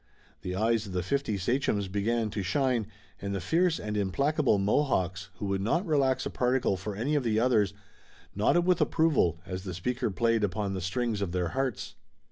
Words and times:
The 0.41 0.55
eyes 0.55 0.87
of 0.87 0.93
the 0.93 1.03
fifty 1.03 1.37
sachems 1.37 1.87
began 1.87 2.31
to 2.31 2.41
shine 2.41 2.87
and 3.21 3.35
the 3.35 3.39
fierce 3.39 3.79
and 3.79 3.95
implacable 3.95 4.57
Mohawks, 4.57 5.29
who 5.35 5.45
would 5.45 5.61
not 5.61 5.85
relax 5.85 6.25
a 6.25 6.31
particle 6.31 6.75
for 6.75 6.95
any 6.95 7.13
of 7.13 7.23
the 7.23 7.39
others, 7.39 7.75
nodded 8.33 8.61
with 8.65 8.81
approval, 8.81 9.39
as 9.45 9.63
the 9.63 9.75
speaker 9.75 10.09
played 10.09 10.43
upon 10.43 10.73
the 10.73 10.81
strings 10.81 11.21
of 11.21 11.33
their 11.33 11.49
hearts. 11.49 11.93